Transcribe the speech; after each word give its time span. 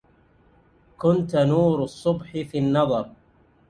كنتَ 0.97 1.35
نورَ 1.35 1.83
الصُبحِ 1.83 2.31
في 2.31 2.57
النظرِ 2.57 3.09